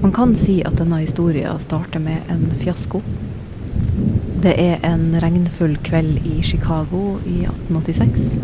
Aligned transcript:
Man 0.00 0.12
kan 0.16 0.30
si 0.32 0.62
at 0.64 0.78
denne 0.78 1.02
historien 1.02 1.58
starter 1.60 2.00
med 2.00 2.24
en 2.32 2.46
fiasko. 2.56 3.02
Det 4.40 4.54
er 4.56 4.78
en 4.88 5.10
regnfull 5.20 5.74
kveld 5.84 6.22
i 6.24 6.38
Chicago 6.40 7.18
i 7.28 7.42
1886. 7.44 8.38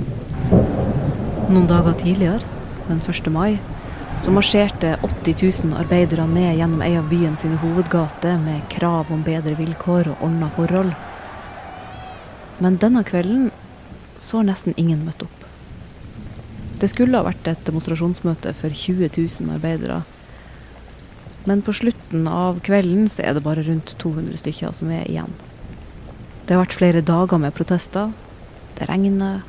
Noen 1.49 1.65
dager 1.71 1.97
tidligere, 1.97 2.43
den 2.91 3.01
1. 3.01 3.31
mai, 3.33 3.57
så 4.21 4.35
marsjerte 4.37 4.99
80 5.01 5.65
000 5.65 5.79
arbeidere 5.81 6.27
ned 6.29 6.59
gjennom 6.59 6.83
ei 6.85 6.91
av 7.01 7.09
byens 7.09 7.41
sine 7.47 7.57
hovedgater 7.63 8.37
med 8.43 8.67
krav 8.75 9.09
om 9.17 9.23
bedre 9.25 9.57
vilkår 9.57 10.11
og 10.13 10.27
ordna 10.29 10.51
forhold. 10.53 10.93
Men 12.61 12.77
denne 12.85 13.01
kvelden 13.05 13.49
så 14.19 14.43
har 14.43 14.51
nesten 14.51 14.77
ingen 14.77 15.07
møtt 15.09 15.25
opp. 15.25 15.49
Det 16.85 16.93
skulle 16.93 17.17
ha 17.17 17.25
vært 17.31 17.49
et 17.49 17.65
demonstrasjonsmøte 17.65 18.53
for 18.61 18.77
20 18.85 19.09
000 19.17 19.57
arbeidere. 19.57 20.03
Men 21.47 21.63
på 21.63 21.73
slutten 21.73 22.27
av 22.29 22.59
kvelden 22.67 23.07
så 23.09 23.23
er 23.23 23.37
det 23.37 23.45
bare 23.45 23.63
rundt 23.63 23.93
200 24.03 24.41
stykker 24.41 24.73
som 24.75 24.91
er 24.91 25.05
igjen. 25.07 25.31
Det 26.47 26.57
har 26.57 26.65
vært 26.65 26.75
flere 26.79 27.03
dager 27.07 27.39
med 27.39 27.55
protester. 27.55 28.11
Det 28.75 28.89
regner. 28.91 29.45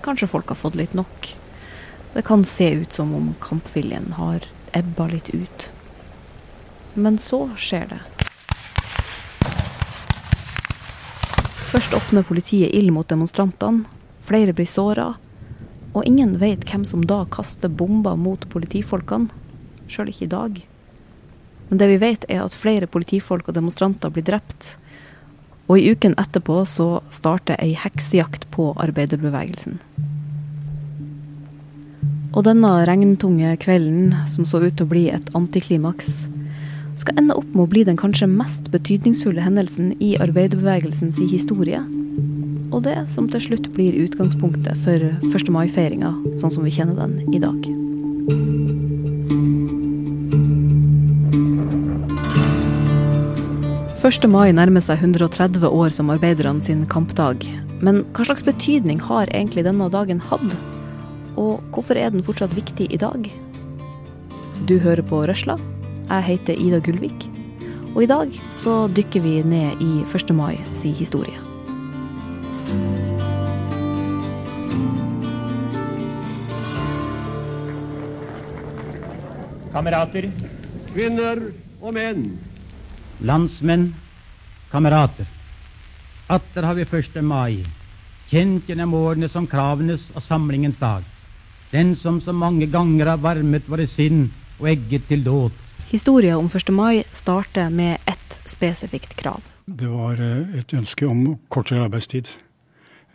Kanskje 0.00 0.30
folk 0.32 0.48
har 0.48 0.56
fått 0.56 0.78
litt 0.80 0.96
nok. 0.96 1.34
Det 2.14 2.24
kan 2.24 2.44
se 2.48 2.70
ut 2.80 2.96
som 2.96 3.12
om 3.14 3.34
kampviljen 3.40 4.14
har 4.16 4.48
ebba 4.72 5.10
litt 5.12 5.28
ut. 5.36 5.68
Men 6.94 7.20
så 7.20 7.50
skjer 7.60 7.92
det. 7.92 8.00
Først 11.68 11.94
åpner 12.00 12.24
politiet 12.24 12.72
ild 12.72 12.96
mot 12.96 13.08
demonstrantene. 13.08 13.84
Flere 14.24 14.56
blir 14.56 14.66
såra. 14.66 15.12
Og 15.92 16.08
ingen 16.08 16.38
vet 16.40 16.64
hvem 16.64 16.88
som 16.88 17.04
da 17.04 17.26
kaster 17.28 17.68
bomber 17.68 18.16
mot 18.16 18.48
politifolkene. 18.48 19.28
Sjøl 19.90 20.16
ikke 20.16 20.28
i 20.30 20.34
dag. 20.38 20.60
Men 21.70 21.78
det 21.78 21.88
vi 21.92 21.98
vet, 22.02 22.26
er 22.28 22.42
at 22.42 22.54
flere 22.54 22.90
politifolk 22.90 23.48
og 23.48 23.56
demonstranter 23.56 24.10
blir 24.10 24.26
drept. 24.26 24.74
Og 25.70 25.78
i 25.78 25.92
uken 25.94 26.16
etterpå 26.18 26.64
så 26.66 26.98
starter 27.14 27.60
ei 27.62 27.76
heksejakt 27.78 28.48
på 28.50 28.72
arbeiderbevegelsen. 28.82 29.78
Og 32.30 32.44
denne 32.46 32.68
regntunge 32.86 33.56
kvelden, 33.62 34.12
som 34.30 34.46
så 34.46 34.60
ut 34.62 34.76
til 34.78 34.86
å 34.86 34.90
bli 34.90 35.06
et 35.14 35.30
antiklimaks, 35.38 36.26
skal 37.00 37.18
ende 37.18 37.34
opp 37.38 37.48
med 37.54 37.64
å 37.64 37.70
bli 37.70 37.84
den 37.86 37.98
kanskje 37.98 38.28
mest 38.30 38.68
betydningsfulle 38.74 39.42
hendelsen 39.42 39.94
i 40.02 40.16
arbeiderbevegelsens 40.20 41.18
historie. 41.30 41.80
Og 42.70 42.84
det 42.86 42.98
som 43.10 43.26
til 43.30 43.42
slutt 43.46 43.70
blir 43.74 43.98
utgangspunktet 44.04 44.78
for 44.84 45.10
1. 45.30 45.54
mai-feiringa 45.54 46.12
sånn 46.42 46.54
som 46.54 46.66
vi 46.66 46.74
kjenner 46.74 46.98
den 46.98 47.34
i 47.34 47.42
dag. 47.42 47.70
Første 54.10 54.26
mai 54.26 54.48
nærmer 54.50 54.82
seg 54.82 55.04
130 55.04 55.70
år 55.70 55.92
som 55.94 56.08
arbeiderne 56.10 56.64
sin 56.66 56.80
kampdag. 56.90 57.44
Men 57.78 58.00
hva 58.10 58.24
slags 58.26 58.42
betydning 58.42 58.98
har 59.06 59.30
egentlig 59.30 59.62
denne 59.62 59.86
dagen 59.86 60.18
hatt? 60.24 60.56
Og 61.38 61.60
hvorfor 61.70 61.94
er 61.94 62.10
den 62.10 62.24
fortsatt 62.26 62.56
viktig 62.58 62.88
i 62.90 62.98
dag? 62.98 63.28
Du 64.66 64.80
hører 64.82 65.06
på 65.06 65.20
Røsla. 65.30 65.54
Jeg 66.08 66.26
heter 66.26 66.58
Ida 66.58 66.82
Gullvik. 66.82 67.28
Og 67.94 68.02
i 68.02 68.10
dag 68.10 68.34
så 68.58 68.88
dykker 68.90 69.22
vi 69.22 69.36
ned 69.46 69.78
i 69.78 70.02
1. 70.02 70.34
mai 70.34 70.58
si 70.74 70.90
historie. 70.90 71.38
Kamerater, 79.70 80.32
kvinner 80.96 81.46
og 81.78 81.94
menn. 81.94 82.32
Landsmenn, 83.22 83.94
kamerater. 84.70 85.26
Atter 86.30 86.62
har 86.62 86.74
vi 86.74 86.82
1. 86.86 87.22
mai, 87.22 87.64
kjent 88.30 88.68
gjennom 88.68 88.94
årene 88.94 89.28
som 89.28 89.46
kravenes 89.50 90.04
og 90.14 90.22
samlingens 90.22 90.78
dag. 90.78 91.02
Den 91.70 91.96
som 91.96 92.20
så 92.20 92.32
mange 92.32 92.66
ganger 92.70 93.12
har 93.12 93.22
varmet 93.22 93.66
våre 93.70 93.86
sinn 93.86 94.28
og 94.60 94.68
egget 94.70 95.08
til 95.08 95.24
dåd. 95.24 95.52
Historia 95.90 96.36
om 96.38 96.46
1. 96.46 96.70
mai 96.70 97.02
starter 97.12 97.70
med 97.70 97.98
ett 98.06 98.38
spesifikt 98.46 99.16
krav. 99.18 99.42
Det 99.66 99.88
var 99.90 100.20
eh, 100.22 100.58
et 100.58 100.74
ønske 100.74 101.06
om 101.06 101.38
kortere 101.48 101.84
arbeidstid. 101.84 102.30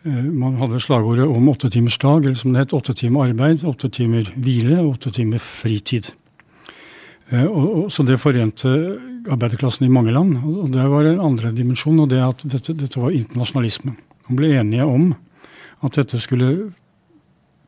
Eh, 0.04 0.24
Man 0.24 0.56
hadde 0.60 0.80
slagordet 0.80 1.24
om 1.28 1.48
åtte 1.48 1.70
timers 1.70 1.98
dag, 1.98 2.24
eller 2.24 2.36
som 2.36 2.52
det 2.52 2.66
het, 2.66 2.72
åtte 2.76 2.94
timer 2.94 3.30
arbeid, 3.30 3.64
åtte 3.64 3.88
timer 3.88 4.28
hvile 4.36 4.82
åtte 4.84 5.12
timer 5.12 5.38
fritid. 5.38 6.12
Eh, 7.30 7.44
Og, 7.44 7.66
og, 7.76 7.86
så 7.90 8.04
det 8.06 8.20
forente 8.22 8.70
arbeiderklassen 9.26 9.86
i 9.86 9.92
mange 9.92 10.14
land. 10.14 10.38
Og 10.46 10.70
det 10.74 10.86
var 10.90 11.04
en 11.04 11.20
andre 11.20 11.52
dimensjon, 11.52 11.98
og 12.00 12.10
det 12.10 12.22
at 12.22 12.42
dette, 12.46 12.74
dette 12.74 13.00
var 13.00 13.14
internasjonalisme. 13.14 13.96
Man 14.28 14.38
ble 14.38 14.54
enige 14.60 14.86
om 14.86 15.14
at 15.84 15.98
dette 15.98 16.18
skulle 16.22 16.72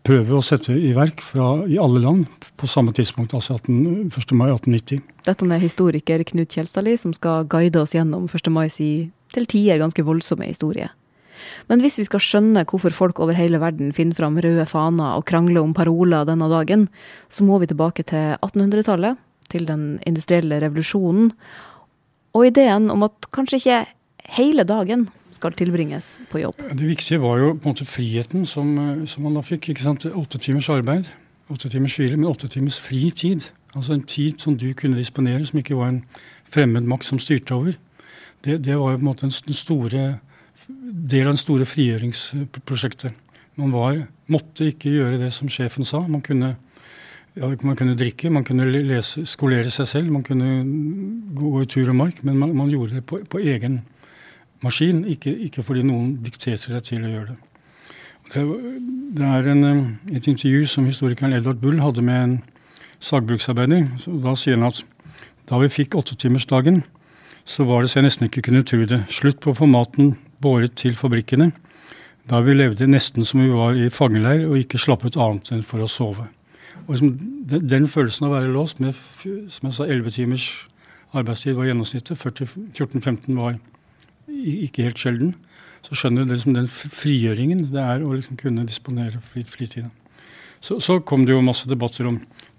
prøve 0.08 0.38
å 0.38 0.44
sette 0.44 0.72
i 0.72 0.94
verk 0.96 1.20
fra, 1.24 1.66
i 1.68 1.76
alle 1.80 2.00
land 2.00 2.46
på 2.58 2.68
samme 2.70 2.94
tidspunkt, 2.96 3.34
altså 3.36 3.58
18, 3.58 4.08
1. 4.08 4.32
mai 4.38 4.48
1890. 4.54 5.02
Dette 5.26 5.48
er 5.52 5.60
historiker 5.62 6.24
Knut 6.30 6.54
Kjelstadli 6.54 6.96
som 6.96 7.12
skal 7.16 7.44
guide 7.50 7.82
oss 7.82 7.92
gjennom 7.96 8.24
1. 8.30 8.48
mai 8.54 8.68
si 8.72 9.10
til 9.34 9.46
tider 9.50 9.82
ganske 9.82 10.06
voldsomme 10.06 10.48
historie. 10.48 10.88
Men 11.68 11.82
hvis 11.84 11.98
vi 12.00 12.06
skal 12.08 12.22
skjønne 12.24 12.64
hvorfor 12.66 12.94
folk 12.94 13.20
over 13.22 13.36
hele 13.36 13.60
verden 13.62 13.92
finner 13.94 14.16
fram 14.16 14.38
røde 14.40 14.64
faner 14.66 15.18
og 15.18 15.26
krangler 15.28 15.62
om 15.62 15.74
paroler 15.76 16.26
denne 16.26 16.48
dagen, 16.50 16.88
så 17.30 17.44
må 17.46 17.60
vi 17.62 17.68
tilbake 17.70 18.06
til 18.08 18.34
1800-tallet, 18.40 19.20
til 19.52 19.66
den 19.68 19.98
industrielle 20.06 20.60
revolusjonen, 20.62 21.32
og 22.36 22.46
ideen 22.46 22.90
om 22.92 23.06
at 23.06 23.30
kanskje 23.34 23.60
ikke 23.60 23.78
hele 24.36 24.64
dagen 24.68 25.08
skal 25.32 25.54
tilbringes 25.56 26.16
på 26.30 26.42
jobb. 26.42 26.60
Det 26.60 26.86
viktige 26.86 27.20
var 27.22 27.38
jo 27.40 27.52
på 27.54 27.68
en 27.68 27.74
måte 27.74 27.86
friheten 27.88 28.46
som, 28.46 28.74
eh, 28.78 29.06
som 29.06 29.24
man 29.24 29.34
da 29.34 29.40
fikk. 29.40 29.68
ikke 29.68 29.82
sant? 29.82 30.06
Åtte 30.06 30.38
timers 30.38 30.68
arbeid, 30.68 31.08
åtte 31.50 31.70
timers 31.70 31.96
hvile, 31.96 32.16
men 32.16 32.30
åtte 32.30 32.48
timers 32.48 32.80
fri 32.80 33.10
tid. 33.10 33.50
Altså 33.74 33.94
en 33.94 34.02
tid 34.02 34.40
som 34.40 34.56
du 34.56 34.72
kunne 34.74 34.96
disponere, 34.96 35.46
som 35.46 35.58
ikke 35.58 35.76
var 35.76 35.88
en 35.88 36.04
fremmed 36.50 36.86
makt 36.88 37.04
som 37.04 37.18
styrte 37.18 37.54
over. 37.54 37.76
Det, 38.44 38.64
det 38.64 38.78
var 38.78 38.92
jo 38.92 38.96
på 38.96 39.04
en 39.04 39.10
måte 39.10 39.26
en 39.26 39.54
store 39.54 40.18
del 40.68 41.26
av 41.26 41.34
det 41.34 41.42
store 41.42 41.66
frigjøringsprosjektet. 41.66 43.12
Man 43.58 43.72
var, 43.72 44.06
måtte 44.30 44.68
ikke 44.70 44.92
gjøre 44.92 45.18
det 45.18 45.32
som 45.34 45.48
sjefen 45.48 45.84
sa. 45.84 46.00
Man 46.06 46.22
kunne, 46.22 46.56
ja, 47.38 47.50
man 47.62 47.76
kunne 47.78 47.96
drikke, 47.98 48.30
man 48.30 48.44
kunne 48.44 48.66
lese, 48.66 49.24
skolere 49.26 49.70
seg 49.70 49.88
selv, 49.88 50.10
man 50.12 50.24
kunne 50.26 50.62
gå, 51.38 51.52
i 51.62 51.68
tur 51.70 51.88
og 51.88 51.96
mark, 51.96 52.22
men 52.26 52.38
man, 52.38 52.54
man 52.56 52.70
gjorde 52.72 52.98
det 52.98 53.04
på, 53.06 53.20
på 53.30 53.42
egen 53.44 53.82
maskin, 54.64 55.04
ikke, 55.06 55.32
ikke 55.46 55.62
fordi 55.62 55.84
noen 55.86 56.16
dikterte 56.24 56.74
deg 56.74 56.86
til 56.86 57.06
å 57.06 57.12
gjøre 57.12 57.32
det. 57.32 57.38
Det, 58.28 58.44
det 59.16 59.24
er 59.24 59.50
en, 59.54 59.64
eh, 59.64 60.16
et 60.18 60.26
intervju 60.28 60.66
som 60.68 60.88
historikeren 60.88 61.32
Edvard 61.32 61.62
Bull 61.62 61.80
hadde 61.80 62.04
med 62.04 62.24
en 62.24 62.34
sagbruksarbeider. 63.00 63.86
Da 64.24 64.34
sier 64.36 64.58
han 64.58 64.68
at 64.68 64.82
da 65.48 65.60
vi 65.62 65.70
fikk 65.72 65.96
åttetimersdagen, 65.96 66.82
så 67.48 67.64
var 67.64 67.82
det 67.82 67.92
så 67.92 68.02
jeg 68.02 68.08
nesten 68.10 68.28
ikke 68.28 68.44
kunne 68.50 68.66
tro 68.68 68.82
det. 68.84 69.00
Slutt 69.08 69.40
på 69.40 69.54
formaten 69.56 70.18
båret 70.44 70.74
til 70.76 70.98
fabrikkene. 70.98 71.52
Da 72.28 72.42
vi 72.44 72.58
levde 72.58 72.90
nesten 72.90 73.24
som 73.24 73.40
vi 73.40 73.48
var 73.48 73.78
i 73.78 73.88
fangeleir 73.88 74.44
og 74.50 74.58
ikke 74.60 74.80
slappet 74.82 75.16
annet 75.16 75.48
enn 75.54 75.64
for 75.64 75.80
å 75.80 75.88
sove. 75.88 76.26
Og 76.86 76.94
liksom, 76.94 77.12
den, 77.50 77.68
den 77.68 77.88
følelsen 77.90 78.26
av 78.26 78.32
å 78.32 78.38
være 78.38 78.54
låst 78.54 78.80
med 78.84 78.96
som 79.52 79.68
jeg 79.68 79.76
sa, 79.76 79.86
11 79.86 80.16
timers 80.16 80.48
arbeidstid 81.16 81.56
var 81.56 81.68
gjennomsnittet, 81.68 82.20
40 82.20 82.72
14-15 82.76 83.38
var 83.38 83.58
ikke 84.28 84.84
helt 84.84 85.00
sjelden, 85.00 85.34
så 85.86 85.96
skjønner 85.96 86.26
du 86.26 86.34
liksom 86.34 86.56
den 86.56 86.68
frigjøringen 86.68 87.68
det 87.72 87.80
er 87.80 88.04
å 88.04 88.12
liksom 88.12 88.36
kunne 88.40 88.66
disponere 88.68 89.22
fri, 89.30 89.44
fritiden. 89.48 89.92
Så, 90.60 90.80
så 90.82 90.98
kom 91.06 91.24
det 91.24 91.36
jo 91.36 91.44
masse 91.44 91.68
debatter 91.70 92.08
om 92.10 92.18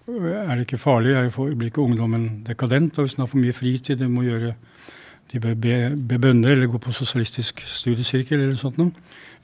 er 0.10 0.56
det 0.56 0.66
ikke 0.66 0.80
farlig, 0.82 1.14
er 1.14 1.28
det 1.30 1.58
blir 1.60 1.70
ikke 1.70 1.84
ungdommen 1.84 2.42
dekadent 2.48 2.98
og 2.98 3.06
hvis 3.06 3.18
den 3.18 3.26
har 3.26 3.30
for 3.30 3.42
mye 3.44 3.54
fritid, 3.54 4.00
det 4.00 4.10
må 4.10 4.24
gjøre 4.26 4.56
de 5.32 5.40
bør 5.40 5.54
be, 5.54 5.76
be 5.96 6.20
bønner 6.20 6.56
eller 6.56 6.72
gå 6.72 6.80
på 6.82 6.94
sosialistisk 6.96 7.62
studiesirkel 7.66 8.40
eller 8.40 8.58
sånt 8.58 8.80
noe. 8.82 8.92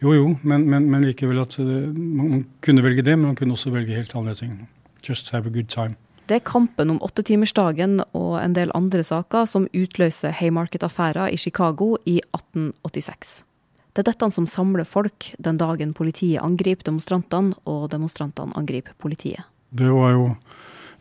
Jo 0.04 0.14
jo, 0.14 0.26
men, 0.44 0.66
men, 0.70 0.90
men 0.92 1.06
likevel 1.06 1.40
at 1.44 1.60
øh, 1.60 1.92
man, 1.96 2.30
man 2.32 2.46
kunne 2.66 2.84
velge 2.84 3.06
det, 3.06 3.18
men 3.18 3.32
man 3.32 3.38
kunne 3.40 3.54
også 3.56 3.72
velge 3.72 3.96
helt 3.96 4.16
andre 4.16 4.36
ting. 4.36 4.58
Just 5.08 5.32
have 5.32 5.48
a 5.48 5.54
good 5.54 5.70
time. 5.70 5.96
Det 6.26 6.40
er 6.40 6.46
kampen 6.46 6.90
om 6.90 7.02
åttetimersdagen 7.06 8.00
og 8.18 8.40
en 8.42 8.56
del 8.58 8.72
andre 8.74 9.04
saker 9.06 9.46
som 9.46 9.68
utløser 9.78 10.34
Haymarket-affæra 10.34 11.28
i 11.30 11.38
Chicago 11.38 11.96
i 12.06 12.18
1886. 12.34 13.44
Det 13.94 14.02
er 14.02 14.10
dette 14.10 14.32
som 14.34 14.48
samler 14.50 14.84
folk 14.84 15.30
den 15.38 15.60
dagen 15.62 15.94
politiet 15.94 16.42
angriper 16.44 16.90
demonstrantene, 16.90 17.54
og 17.66 17.92
demonstrantene 17.94 18.58
angriper 18.58 18.98
politiet. 19.00 19.46
Det 19.70 19.88
var 19.88 20.16
jo 20.16 20.26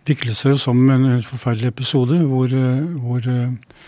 viklet 0.07 0.37
seg 0.37 0.61
som 0.61 0.79
en 0.93 1.09
forferdelig 1.25 1.73
episode 1.73 2.21
hvor, 2.29 2.53
eh, 2.53 2.85
hvor 3.01 3.25
eh, 3.25 3.49
eh, 3.49 3.81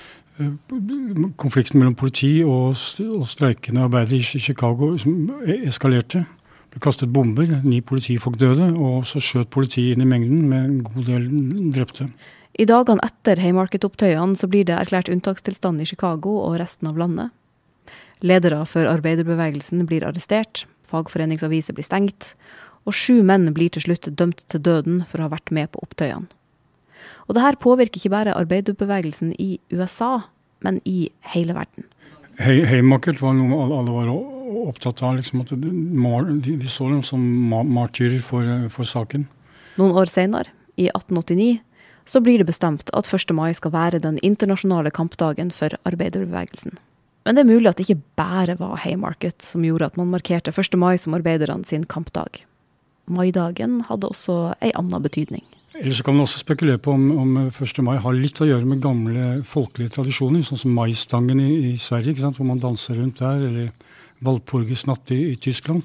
konflikten 1.40 1.80
mellom 1.80 1.96
politi 1.96 2.40
og, 2.44 2.76
og 3.06 3.26
streikende 3.28 3.84
arbeidere 3.86 4.20
i 4.20 4.40
Chicago 4.42 4.92
eskalerte. 4.96 6.24
Det 6.26 6.76
ble 6.76 6.82
kastet 6.84 7.12
bomber, 7.12 7.48
ni 7.64 7.80
politifolk 7.80 8.36
døde, 8.40 8.68
og 8.74 9.06
så 9.08 9.22
skjøt 9.22 9.52
politiet 9.54 9.96
inn 9.96 10.04
i 10.04 10.08
mengden 10.08 10.44
med 10.50 10.64
en 10.64 10.78
god 10.84 11.08
del 11.08 11.28
drepte. 11.72 12.10
I 12.56 12.64
dagene 12.68 13.04
etter 13.04 13.40
Haymarket-opptøyene 13.40 14.36
så 14.36 14.48
blir 14.48 14.64
det 14.68 14.76
erklært 14.76 15.10
unntakstilstand 15.12 15.80
i 15.80 15.88
Chicago 15.88 16.38
og 16.44 16.56
resten 16.60 16.88
av 16.88 17.00
landet. 17.00 17.32
Ledere 18.24 18.62
for 18.68 18.88
arbeiderbevegelsen 18.88 19.84
blir 19.88 20.06
arrestert, 20.08 20.64
fagforeningsaviser 20.88 21.76
blir 21.76 21.84
stengt, 21.84 22.32
og 22.86 22.96
sju 22.96 23.20
menn 23.26 23.50
blir 23.52 23.72
til 23.74 23.84
slutt 23.88 24.08
dømt 24.16 24.44
til 24.48 24.62
døden 24.62 25.02
for 25.04 25.20
å 25.20 25.26
ha 25.26 25.34
vært 25.34 25.52
med 25.52 25.72
på 25.74 25.82
opptøyene. 25.84 26.30
Og 27.26 27.34
det 27.34 27.42
her 27.42 27.58
påvirker 27.58 28.00
ikke 28.00 28.14
bare 28.14 28.36
arbeiderbevegelsen 28.38 29.34
i 29.38 29.58
USA, 29.74 30.20
men 30.62 30.80
i 30.84 31.10
hele 31.34 31.56
verden. 31.56 31.86
Haymarket 32.38 33.22
var 33.22 33.34
noe 33.36 33.64
alle 33.64 33.94
var 33.94 34.10
opptatt 34.68 35.02
av. 35.02 35.16
Liksom, 35.18 35.42
at 35.42 35.54
de, 35.56 35.70
de, 36.44 36.68
så 36.70 36.90
dem 36.90 37.02
som 37.06 37.22
martyrer 37.50 38.20
for, 38.24 38.46
for 38.72 38.88
saken. 38.88 39.26
Noen 39.80 39.96
år 39.96 40.12
senere, 40.12 40.52
i 40.76 40.90
1889, 40.92 41.62
så 42.06 42.20
blir 42.22 42.38
det 42.38 42.46
bestemt 42.48 42.90
at 42.94 43.08
1. 43.08 43.32
mai 43.34 43.50
skal 43.56 43.72
være 43.74 44.02
den 44.04 44.20
internasjonale 44.22 44.92
kampdagen 44.94 45.50
for 45.50 45.74
arbeiderbevegelsen. 45.88 46.76
Men 47.26 47.34
det 47.34 47.42
er 47.42 47.48
mulig 47.48 47.70
at 47.70 47.80
det 47.80 47.88
ikke 47.88 48.04
bare 48.20 48.54
var 48.60 48.76
Haymarket 48.84 49.42
som 49.42 49.64
gjorde 49.66 49.88
at 49.88 49.96
man 49.98 50.12
markerte 50.12 50.52
1. 50.54 50.76
mai 50.78 50.94
som 51.00 51.16
arbeiderne 51.16 51.66
sin 51.66 51.82
kampdag. 51.82 52.44
Maidagen 53.10 53.80
hadde 53.88 54.10
også 54.12 54.54
ei 54.62 54.70
anna 54.78 55.00
betydning. 55.02 55.42
Eller 55.80 55.92
så 55.92 56.02
kan 56.02 56.14
man 56.16 56.24
også 56.24 56.40
spekulere 56.40 56.80
på 56.80 56.92
om, 56.96 57.10
om 57.18 57.36
1. 57.48 57.80
mai 57.84 57.98
har 58.00 58.16
litt 58.16 58.40
å 58.40 58.48
gjøre 58.48 58.68
med 58.68 58.82
gamle 58.84 59.26
folkelige 59.44 59.92
tradisjoner, 59.96 60.44
sånn 60.46 60.60
som 60.60 60.76
maistangen 60.76 61.40
i, 61.42 61.50
i 61.72 61.76
Sverige, 61.80 62.16
hvor 62.16 62.48
man 62.48 62.62
danser 62.62 62.96
rundt 62.96 63.20
der, 63.20 63.44
eller 63.50 63.72
Valpurgis 64.24 64.86
natt 64.88 65.12
i, 65.12 65.20
i 65.34 65.36
Tyskland. 65.36 65.84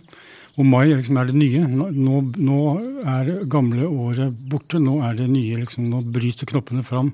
Og 0.59 0.67
mai 0.67 0.91
liksom 0.91 1.19
er 1.19 1.29
det 1.29 1.37
nye. 1.39 1.63
Nå, 1.67 2.17
nå, 2.35 2.59
er 3.07 3.27
det 3.27 3.37
gamle 3.51 3.87
året 3.87 4.35
borte. 4.51 4.79
Nå 4.83 4.99
er 5.07 5.15
det 5.19 5.29
nye. 5.31 5.61
Liksom, 5.61 5.87
nå 5.91 6.03
bryter 6.11 6.49
knoppene 6.49 6.83
fram. 6.87 7.13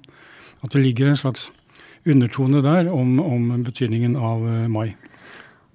At 0.66 0.74
det 0.74 0.82
ligger 0.84 1.12
en 1.12 1.20
slags 1.20 1.52
undertone 2.08 2.64
der 2.66 2.90
om, 2.94 3.20
om 3.22 3.52
betydningen 3.66 4.18
av 4.18 4.42
uh, 4.42 4.66
mai. 4.72 4.90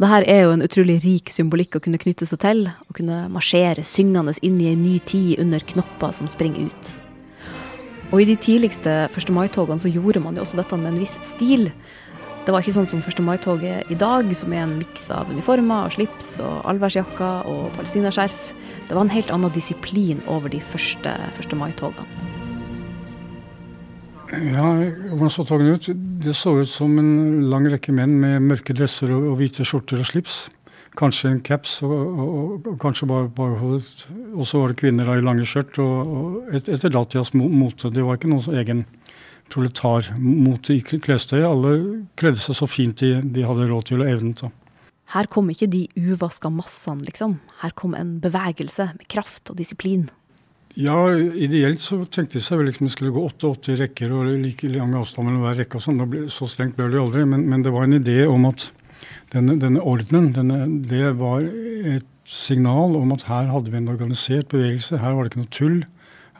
Det 0.02 0.08
her 0.10 0.24
er 0.26 0.40
jo 0.42 0.54
en 0.56 0.64
utrolig 0.64 0.96
rik 1.04 1.30
symbolikk 1.30 1.76
å 1.78 1.80
kunne 1.84 2.00
knytte 2.02 2.26
seg 2.26 2.40
til. 2.42 2.64
Å 2.66 2.94
kunne 2.96 3.20
marsjere 3.30 3.84
syngende 3.86 4.34
inn 4.42 4.56
i 4.58 4.72
en 4.72 4.82
ny 4.82 4.96
tid 4.98 5.38
under 5.38 5.62
knopper 5.62 6.16
som 6.16 6.26
springer 6.26 6.72
ut. 6.72 6.90
Og 8.10 8.24
i 8.24 8.26
de 8.32 8.34
tidligste 8.34 8.96
1. 9.06 9.30
mai-togene 9.30 9.78
så 9.78 9.92
gjorde 9.94 10.24
man 10.26 10.34
jo 10.34 10.42
også 10.42 10.58
dette 10.58 10.80
med 10.80 10.90
en 10.90 10.98
viss 10.98 11.14
stil. 11.22 11.70
Det 12.42 12.50
var 12.50 12.66
ikke 12.66 12.74
sånn 12.80 12.90
som 12.90 12.98
1. 12.98 13.22
mai-toget 13.22 13.94
i 13.94 14.02
dag, 14.02 14.26
som 14.34 14.50
er 14.50 14.66
en 14.66 14.74
miks 14.82 15.06
av 15.14 15.30
uniformer 15.30 15.86
og 15.86 15.94
slips 15.94 16.34
og 16.42 16.66
allværsjakker 16.74 17.46
og 17.54 17.70
palestinaskjerf. 17.78 18.50
Det 18.88 18.98
var 18.98 19.06
en 19.06 19.14
helt 19.14 19.30
annen 19.30 19.54
disiplin 19.54 20.18
over 20.26 20.50
de 20.50 20.58
første 20.74 21.14
1. 21.38 21.60
mai-togene. 21.62 22.41
Ja, 24.32 24.64
hvordan 25.12 25.30
så 25.30 25.44
togene 25.44 25.76
ut? 25.76 25.90
Det 26.24 26.32
så 26.36 26.54
ut 26.62 26.70
som 26.70 26.94
en 27.00 27.44
lang 27.52 27.66
rekke 27.68 27.92
menn 27.92 28.14
med 28.22 28.46
mørke 28.46 28.72
dresser 28.76 29.12
og, 29.12 29.26
og 29.32 29.40
hvite 29.40 29.66
skjorter 29.68 30.00
og 30.00 30.08
slips. 30.08 30.46
Kanskje 30.96 31.30
en 31.32 31.42
caps 31.44 31.78
og, 31.84 31.92
og, 31.92 32.70
og 32.72 32.78
kanskje 32.80 33.08
bare 33.08 33.28
bakhodet. 33.32 34.06
Og 34.32 34.48
så 34.48 34.60
var 34.60 34.72
det 34.72 34.80
kvinner 34.80 35.12
i 35.12 35.24
lange 35.24 35.44
skjørt 35.48 35.76
og, 35.84 36.48
et, 36.52 36.68
etter 36.72 36.92
datidas 36.92 37.34
mote. 37.36 37.92
Det 37.92 38.04
var 38.06 38.16
ikke 38.16 38.32
noen 38.32 38.58
egen 38.62 38.82
proletarmote 39.52 40.78
i 40.78 40.82
klestøyet. 40.84 41.48
Alle 41.48 41.76
kledde 42.20 42.40
seg 42.40 42.56
så 42.56 42.68
fint 42.70 43.04
de, 43.04 43.18
de 43.20 43.44
hadde 43.44 43.68
råd 43.68 43.90
til 43.90 44.04
og 44.04 44.14
evnet. 44.14 44.44
Da. 44.46 44.52
Her 45.12 45.28
kom 45.28 45.52
ikke 45.52 45.68
de 45.68 45.84
uvaska 45.98 46.48
massene, 46.48 47.04
liksom. 47.04 47.36
Her 47.60 47.76
kom 47.76 47.96
en 47.98 48.16
bevegelse 48.22 48.94
med 48.96 49.08
kraft 49.12 49.52
og 49.52 49.60
disiplin. 49.60 50.08
Ja, 50.74 50.96
ideelt 51.12 51.80
så 51.82 51.98
tenkte 52.08 52.38
de 52.38 52.44
seg 52.44 52.60
vel 52.60 52.70
liksom 52.70 52.86
det 52.88 52.94
skulle 52.94 53.12
gå 53.12 53.24
88 53.28 53.74
rekker 53.82 54.12
og 54.16 54.30
like 54.40 54.70
lang 54.72 54.94
avstand 54.96 55.28
mellom 55.28 55.44
hver 55.44 55.58
rekke 55.60 55.76
og 55.76 55.84
sånn. 55.84 56.00
Så 56.32 56.48
strengt 56.48 56.78
ble 56.78 56.88
det 56.92 57.02
aldri. 57.02 57.26
Men, 57.28 57.44
men, 57.50 57.64
det 57.64 57.74
var 57.74 57.84
en 57.84 57.98
idé 57.98 58.22
om 58.24 58.46
at 58.48 58.70
denne, 59.34 59.58
denne 59.60 59.82
ordenen, 59.84 60.30
denne, 60.36 60.64
det 60.88 61.12
var 61.20 61.44
et 61.44 62.08
signal 62.28 62.96
om 62.96 63.12
at 63.12 63.26
her 63.28 63.50
hadde 63.52 63.72
vi 63.72 63.80
en 63.82 63.90
organisert 63.92 64.48
bevegelse. 64.52 65.00
Her 65.02 65.18
var 65.18 65.26
det 65.26 65.32
ikke 65.32 65.42
noe 65.42 65.52
tull. 65.58 65.78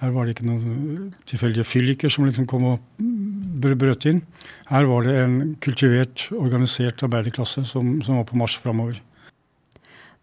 Her 0.01 0.17
var 0.17 0.25
det 0.25 0.35
ikke 0.35 0.49
noen 0.49 1.13
tilfeldige 1.29 1.69
fylliker 1.69 2.11
som 2.11 2.25
liksom 2.27 2.49
kom 2.51 2.65
og 2.73 3.05
brøt 3.63 4.09
inn. 4.09 4.25
Her 4.71 4.89
var 4.89 5.05
det 5.07 5.19
en 5.21 5.37
kultivert, 5.63 6.25
organisert 6.35 7.05
arbeiderklasse 7.05 7.67
som, 7.69 7.99
som 8.03 8.19
var 8.19 8.27
på 8.31 8.41
marsj 8.41 8.63
framover. 8.65 8.97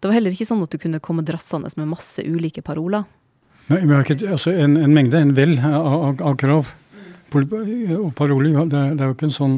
Det 0.00 0.08
var 0.08 0.16
heller 0.16 0.34
ikke 0.34 0.48
sånn 0.48 0.64
at 0.64 0.72
du 0.72 0.80
kunne 0.82 1.00
komme 1.04 1.22
drassende 1.24 1.70
med 1.78 1.92
masse 1.94 2.24
ulike 2.24 2.64
paroler? 2.66 3.06
Ikke, 3.70 4.16
altså 4.26 4.50
en, 4.50 4.76
en, 4.76 4.94
mengde, 4.94 5.20
en 5.20 5.36
vel 5.36 5.58
av, 5.62 5.86
av, 5.86 6.22
av 6.32 6.36
krav 6.40 6.72
og 7.30 8.08
paroler. 8.18 8.56
Det, 8.66 8.80
det, 8.98 9.04
er 9.04 9.06
jo 9.06 9.14
ikke 9.14 9.28
en 9.28 9.36
sånn 9.36 9.56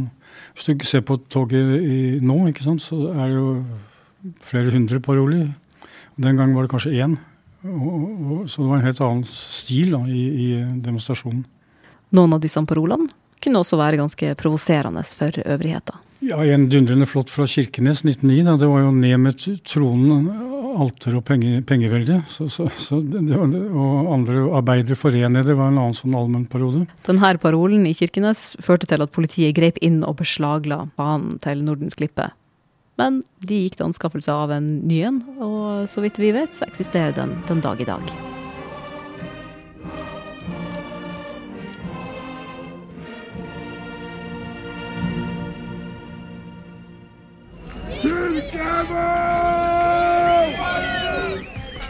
Hvis 0.53 0.67
du 0.69 0.85
ser 0.85 1.01
på 1.09 1.17
toget 1.33 1.81
i, 1.81 2.19
nå, 2.21 2.37
ikke 2.51 2.67
sant, 2.67 2.83
så 2.85 2.99
er 3.15 3.31
det 3.31 3.39
jo 3.39 3.47
flere 4.45 4.73
hundre 4.75 5.01
paroler. 5.01 5.47
Den 6.21 6.37
gangen 6.37 6.53
var 6.55 6.67
det 6.67 6.73
kanskje 6.75 6.93
én. 7.01 7.17
Og, 7.65 7.89
og, 7.97 8.39
så 8.51 8.61
det 8.61 8.69
var 8.69 8.77
en 8.77 8.87
helt 8.87 9.01
annen 9.01 9.25
stil 9.29 9.95
da, 9.95 10.03
i, 10.05 10.23
i, 10.29 10.49
demonstrasjonen. 10.85 11.45
Noen 12.13 12.37
av 12.37 12.43
disse 12.43 12.61
parolene 12.69 13.09
kunne 13.43 13.63
også 13.63 13.79
være 13.81 14.03
ganske 14.03 14.35
provoserende 14.39 15.03
for 15.17 15.41
øvrigheta. 15.41 15.97
Ja, 16.23 16.39
En 16.45 16.69
dundrende 16.71 17.09
flott 17.09 17.33
fra 17.33 17.49
Kirkenes 17.51 18.05
1909. 18.05 18.45
Da, 18.47 18.59
det 18.61 18.69
var 18.71 18.85
jo 18.85 18.93
ned 18.95 19.19
med 19.25 19.47
tronen, 19.67 20.29
alter 20.81 21.17
og 21.19 21.25
penge, 21.29 21.61
pengevelde. 21.69 22.21
Så, 22.31 22.49
så, 22.53 22.69
så 22.81 22.99
og 22.99 24.13
andre 24.13 24.45
arbeidere 24.59 24.99
forenede 24.99 25.57
var 25.59 25.73
en 25.73 25.81
annen 25.81 25.97
sånn 25.97 26.17
allmennparode. 26.19 26.87
Denne 27.07 27.33
parolen 27.43 27.87
i 27.89 27.95
Kirkenes 27.97 28.53
førte 28.63 28.89
til 28.91 29.05
at 29.05 29.15
politiet 29.15 29.57
grep 29.59 29.81
inn 29.85 30.03
og 30.07 30.21
beslagla 30.23 30.87
banen 30.99 31.39
til 31.45 31.65
Nordens 31.67 31.99
Klippe. 31.99 32.31
Men 33.01 33.23
de 33.49 33.65
gikk 33.65 33.79
til 33.79 33.89
anskaffelse 33.89 34.35
av 34.35 34.53
en 34.55 34.69
ny 34.89 35.01
en, 35.09 35.23
og 35.41 35.89
så 35.91 36.05
vidt 36.05 36.21
vi 36.21 36.35
vet, 36.37 36.55
så 36.55 36.69
eksisterer 36.69 37.17
den 37.17 37.39
den 37.49 37.65
dag 37.65 37.81
i 37.81 37.89
dag. 37.89 38.32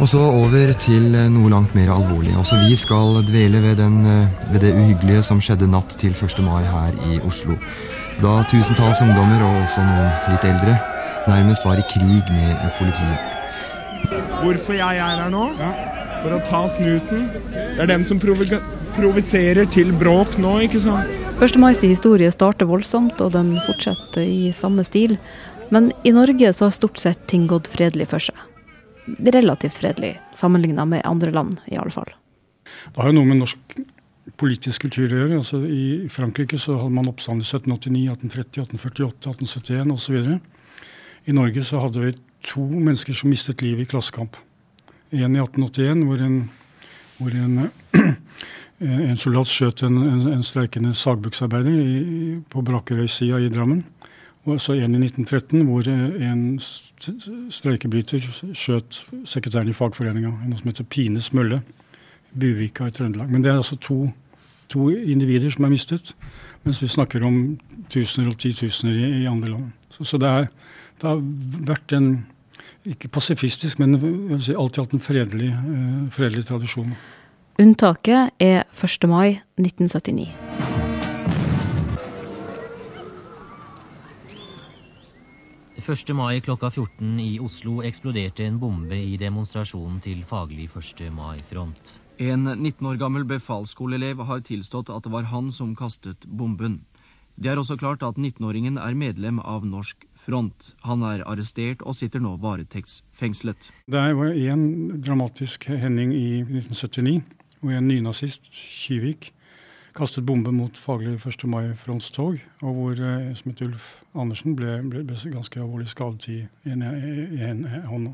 Og 0.01 0.09
så 0.09 0.19
over 0.19 0.73
til 0.81 1.13
noe 1.35 1.51
langt 1.53 1.75
mer 1.77 1.93
alvorlig. 1.95 2.33
Også 2.39 2.57
vi 2.65 2.77
skal 2.81 3.21
dvele 3.29 3.61
ved, 3.63 3.77
den, 3.79 4.01
ved 4.53 4.65
det 4.65 4.73
uhyggelige 4.75 5.23
som 5.27 5.41
skjedde 5.43 5.69
natt 5.71 5.95
til 6.01 6.15
1. 6.17 6.41
mai 6.47 6.65
her 6.65 6.97
i 7.13 7.21
Oslo. 7.29 7.59
Da 8.23 8.41
tusentalls 8.51 9.03
ungdommer, 9.05 9.45
og 9.45 9.63
også 9.63 9.85
noen 9.85 10.11
litt 10.33 10.45
eldre, 10.49 10.77
nærmest 11.29 11.65
var 11.67 11.81
i 11.81 11.87
krig 11.93 12.33
med 12.33 12.67
politiet. 12.81 13.31
Hvorfor 14.43 14.77
jeg 14.77 14.99
er 14.99 15.23
her 15.23 15.33
nå? 15.33 15.49
Ja. 15.61 15.73
For 16.23 16.37
å 16.37 16.43
ta 16.47 16.67
snuten. 16.77 17.27
Det 17.53 17.83
er 17.83 17.91
dem 17.91 18.05
som 18.07 18.21
provoserer 18.23 19.67
til 19.75 19.91
bråk 19.99 20.37
nå, 20.43 20.59
ikke 20.69 20.83
sant? 20.83 21.19
1. 21.43 21.59
mais 21.59 21.81
historie 21.83 22.31
starter 22.31 22.69
voldsomt, 22.71 23.21
og 23.25 23.33
den 23.35 23.57
fortsetter 23.67 24.23
i 24.23 24.53
samme 24.55 24.85
stil. 24.87 25.17
Men 25.75 25.91
i 26.07 26.13
Norge 26.15 26.53
så 26.55 26.69
har 26.69 26.77
stort 26.77 27.01
sett 27.03 27.27
ting 27.31 27.49
gått 27.51 27.71
fredelig 27.73 28.11
for 28.13 28.23
seg. 28.23 28.49
Relativt 29.07 29.81
fredelig, 29.81 30.21
sammenligna 30.33 30.85
med 30.87 31.03
andre 31.05 31.33
land, 31.35 31.59
i 31.67 31.77
alle 31.77 31.91
fall. 31.91 32.13
Det 32.95 33.01
har 33.01 33.11
jo 33.11 33.17
noe 33.19 33.29
med 33.29 33.41
norsk 33.43 33.81
politisk 34.39 34.87
kultur 34.87 35.11
å 35.11 35.21
gjøre. 35.23 35.41
Altså, 35.41 35.61
I 35.67 36.09
Frankrike 36.13 36.59
så 36.61 36.77
hadde 36.79 36.95
man 36.95 37.11
oppstand 37.11 37.43
i 37.43 37.47
1789, 37.47 38.05
1830, 38.15 38.67
1848, 38.79 39.35
1871 39.35 39.95
osv. 39.97 40.39
I 41.27 41.37
Norge 41.37 41.65
så 41.67 41.83
hadde 41.83 42.03
vi 42.03 42.15
to 42.47 42.65
mennesker 42.67 43.17
som 43.17 43.31
mistet 43.31 43.63
livet 43.63 43.87
i 43.87 43.91
klassekamp. 43.93 44.39
En 45.13 45.37
i 45.37 45.43
1881 45.43 46.05
hvor 46.09 46.23
en, 46.25 46.39
hvor 47.19 47.37
en, 47.39 47.59
en 49.13 49.21
soldat 49.21 49.51
skjøt 49.51 49.85
en, 49.87 49.99
en, 50.09 50.25
en 50.37 50.47
streikende 50.47 50.95
sagbruksarbeider 50.99 52.41
på 52.51 52.65
Brakerøy-sida 52.67 53.43
i 53.43 53.51
Drammen. 53.53 53.85
Og 54.45 54.59
så 54.61 54.75
en 54.75 54.97
i 54.97 55.05
1913 55.05 55.63
hvor 55.69 55.87
en 55.87 56.43
streikebryter 57.53 58.25
skjøt 58.59 58.99
sekretæren 59.29 59.71
i 59.71 59.77
fagforeninga, 59.77 60.33
noe 60.49 60.59
som 60.59 60.71
heter 60.73 60.89
Pines 60.91 61.31
Mølle, 61.37 61.61
Buvika 62.35 62.89
i 62.89 62.95
Trøndelag. 62.95 63.31
Men 63.31 63.45
det 63.45 63.53
er 63.53 63.61
altså 63.61 63.79
to, 63.79 64.09
to 64.73 64.89
individer 64.91 65.53
som 65.53 65.69
er 65.69 65.75
mistet, 65.75 66.15
mens 66.65 66.83
vi 66.83 66.91
snakker 66.91 67.23
om 67.27 67.39
tusener 67.93 68.33
og 68.33 68.39
titusener 68.43 68.99
i, 68.99 69.13
i 69.23 69.31
andre 69.31 69.55
land. 69.55 69.71
Så, 69.95 70.09
så 70.11 70.19
det 70.19 70.31
er 70.31 70.51
det 71.03 71.11
har 71.11 71.23
vært 71.67 71.95
en 71.99 72.13
ikke 72.87 73.11
pasifistisk, 73.15 73.81
men 73.83 73.99
si, 74.43 74.55
alltid 74.55 74.85
hatt 74.85 74.95
en 74.97 75.03
fredelig, 75.03 75.51
uh, 75.51 76.07
fredelig 76.15 76.47
tradisjon. 76.51 76.95
Unntaket 77.63 78.33
er 78.43 78.65
1. 78.71 79.11
mai 79.11 79.41
1979. 79.59 80.52
Første 85.81 86.13
mai 86.13 86.43
klokka 86.45 86.69
14 86.69 87.21
i 87.23 87.39
Oslo 87.41 87.79
eksploderte 87.87 88.45
en 88.45 88.59
bombe 88.61 88.97
i 88.99 89.17
demonstrasjonen 89.17 90.03
til 90.05 90.21
Faglig 90.29 90.67
1. 90.69 91.07
mai-front. 91.17 91.95
En 92.21 92.45
19 92.45 92.87
år 92.91 92.99
gammel 93.01 93.25
befalsskoleelev 93.25 94.21
har 94.29 94.45
tilstått 94.45 94.93
at 94.93 95.07
det 95.07 95.13
var 95.15 95.31
han 95.33 95.49
som 95.51 95.73
kastet 95.75 96.27
bomben. 96.29 96.83
Det 97.41 97.49
er 97.51 97.57
også 97.57 97.79
klart 97.81 98.05
at 98.05 98.21
19-åringen 98.21 98.77
er 98.77 98.95
medlem 98.95 99.41
av 99.41 99.65
Norsk 99.65 100.05
Front. 100.13 100.75
Han 100.85 101.03
er 101.09 101.25
arrestert 101.25 101.81
og 101.89 101.97
sitter 101.97 102.21
nå 102.21 102.37
varetektsfengslet. 102.43 103.73
Det 103.89 104.03
var 104.21 104.37
en 104.37 105.01
dramatisk 105.01 105.65
hending 105.73 106.13
i 106.13 106.43
1979, 106.45 107.23
hvor 107.63 107.79
en 107.79 107.89
nynazist, 107.89 108.53
Kivik, 108.53 109.33
kastet 109.97 110.25
bombe 110.25 110.53
mot 110.55 110.79
faglig 110.79 111.19
1. 111.21 111.45
mai-frontstog, 111.51 112.41
og 112.63 112.77
hvor 112.79 112.99
eh, 112.99 113.31
som 113.39 113.53
het 113.53 113.63
Ulf 113.67 113.89
Andersen 114.19 114.57
ble, 114.57 114.79
ble, 114.89 115.05
ble 115.09 115.33
ganske 115.35 115.61
alvorlig 115.61 115.91
skadet 115.93 116.29
i 116.33 116.39
en, 116.69 116.83
en, 116.83 117.65
en 117.67 117.87
hånd. 117.91 118.13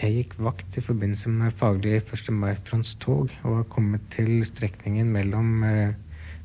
Jeg 0.00 0.14
gikk 0.14 0.36
vakt 0.40 0.78
i 0.80 0.84
forbindelse 0.84 1.28
med 1.32 1.56
faglig 1.60 1.98
1. 2.00 2.30
mai-frontstog 2.32 3.32
og 3.42 3.56
har 3.58 3.66
kommet 3.72 4.04
til 4.14 4.40
strekningen 4.48 5.10
mellom 5.12 5.64
eh, 5.66 5.96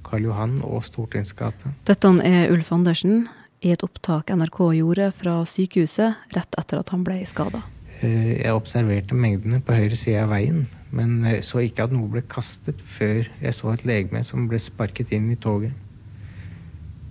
Karl 0.06 0.28
Johan 0.28 0.60
og 0.64 0.84
Stortingsgata. 0.86 1.72
Dette 1.88 2.12
er 2.28 2.52
Ulf 2.54 2.72
Andersen 2.76 3.28
i 3.66 3.72
et 3.74 3.86
opptak 3.86 4.30
NRK 4.36 4.60
gjorde 4.80 5.10
fra 5.16 5.40
sykehuset 5.50 6.36
rett 6.36 6.60
etter 6.60 6.84
at 6.84 6.92
han 6.94 7.08
ble 7.08 7.22
skada. 7.28 7.64
Eh, 8.06 8.42
jeg 8.44 8.54
observerte 8.54 9.16
mengdene 9.18 9.62
på 9.66 9.74
høyre 9.74 9.98
side 9.98 10.22
av 10.22 10.30
veien, 10.34 10.66
men 10.94 11.24
så 11.46 11.64
ikke 11.66 11.88
at 11.88 11.94
noe 11.96 12.10
ble 12.12 12.22
kastet 12.30 12.82
før 12.86 13.26
jeg 13.42 13.56
så 13.58 13.72
et 13.72 13.86
legeme 13.88 14.22
som 14.28 14.46
ble 14.52 14.60
sparket 14.62 15.14
inn 15.16 15.32
i 15.34 15.38
toget. 15.42 15.74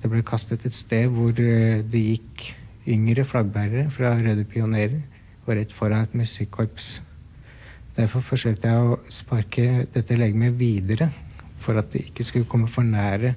Det 0.02 0.10
ble 0.12 0.20
kastet 0.28 0.66
et 0.68 0.76
sted 0.76 1.08
hvor 1.10 1.32
eh, 1.40 1.80
det 1.90 2.02
gikk 2.04 2.46
yngre 2.94 3.24
flaggbærere 3.26 3.88
fra 3.90 4.12
Røde 4.20 4.44
Pionerer 4.46 5.00
og 5.46 5.54
rett 5.56 5.72
foran 5.74 6.04
et 6.04 6.14
musikkorps. 6.20 6.98
Derfor 7.96 8.22
forsøkte 8.26 8.70
jeg 8.70 8.90
å 8.90 8.98
sparke 9.12 9.86
dette 9.94 10.18
legemet 10.18 10.58
videre 10.60 11.08
for 11.62 11.80
at 11.80 11.90
det 11.94 12.04
ikke 12.10 12.26
skulle 12.28 12.50
komme 12.50 12.68
for 12.70 12.86
nære 12.86 13.32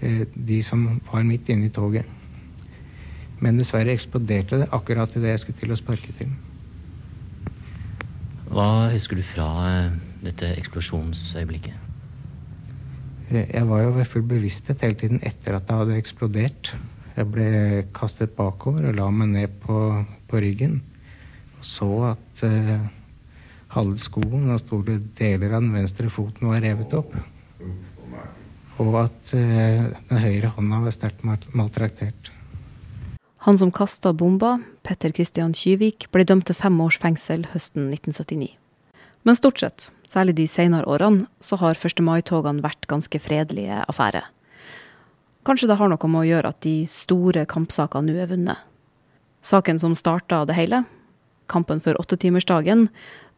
eh, 0.00 0.22
de 0.32 0.62
som 0.64 0.86
var 1.10 1.26
midt 1.28 1.50
inne 1.52 1.68
i 1.68 1.74
toget. 1.74 2.06
Men 3.40 3.58
dessverre 3.58 3.92
eksploderte 3.92 4.62
det 4.62 4.70
akkurat 4.76 5.12
idet 5.16 5.34
jeg 5.34 5.44
skulle 5.44 5.60
til 5.64 5.74
å 5.74 5.80
sparke 5.82 6.14
til. 6.16 6.32
Hva 8.50 8.90
husker 8.90 9.20
du 9.20 9.22
fra 9.22 9.46
eh, 9.68 9.92
dette 10.24 10.48
eksplosjonsøyeblikket? 10.58 11.86
Jeg 13.30 13.62
var 13.68 13.84
jo 13.84 13.92
ved 13.94 14.08
full 14.10 14.24
bevissthet 14.26 14.82
hele 14.82 14.98
tiden 14.98 15.20
etter 15.22 15.54
at 15.54 15.68
det 15.68 15.76
hadde 15.78 15.98
eksplodert. 16.00 16.72
Jeg 17.14 17.28
ble 17.30 17.50
kastet 17.94 18.32
bakover 18.34 18.88
og 18.90 18.96
la 18.98 19.06
meg 19.14 19.30
ned 19.36 19.54
på, 19.62 19.76
på 20.26 20.40
ryggen 20.42 20.80
og 21.60 21.68
så 21.68 21.88
at 22.08 22.42
uh, 22.48 22.88
halve 23.76 24.00
skoen 24.00 24.48
og 24.50 24.62
store 24.62 24.96
deler 25.18 25.52
av 25.52 25.60
den 25.60 25.74
venstre 25.76 26.10
foten 26.10 26.48
var 26.48 26.64
revet 26.64 26.94
opp. 26.96 27.12
Og 28.80 28.96
at 29.04 29.34
uh, 29.36 29.90
den 30.08 30.22
høyre 30.24 30.50
hånda 30.56 30.82
var 30.88 30.96
sterkt 30.96 31.22
maltraktert. 31.54 32.32
Han 33.44 33.58
som 33.58 33.70
kasta 33.72 34.12
bomba, 34.12 34.58
Petter 34.82 35.12
Christian 35.16 35.54
Kyvik, 35.56 36.10
ble 36.12 36.26
dømt 36.28 36.44
til 36.50 36.56
fem 36.58 36.74
års 36.84 36.98
fengsel 37.00 37.46
høsten 37.54 37.86
1979. 37.88 38.50
Men 39.24 39.36
stort 39.36 39.62
sett, 39.62 39.86
særlig 40.04 40.34
de 40.36 40.44
senere 40.48 40.84
årene, 40.84 41.24
så 41.40 41.56
har 41.60 41.72
1. 41.72 42.02
mai-togene 42.04 42.60
vært 42.60 42.84
ganske 42.90 43.16
fredelige 43.16 43.78
affærer. 43.88 44.26
Kanskje 45.48 45.70
det 45.70 45.78
har 45.80 45.88
noe 45.88 46.10
med 46.12 46.20
å 46.20 46.28
gjøre 46.28 46.50
at 46.52 46.60
de 46.66 46.74
store 46.84 47.46
kampsakene 47.48 48.12
nå 48.12 48.20
er 48.20 48.28
vunnet. 48.28 48.60
Saken 49.40 49.80
som 49.80 49.94
starta 49.96 50.42
det 50.44 50.58
hele, 50.58 50.82
kampen 51.48 51.80
for 51.80 51.96
åttetimersdagen, 51.96 52.90